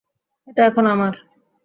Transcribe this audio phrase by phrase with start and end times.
[0.47, 1.13] এটা এখন আমার।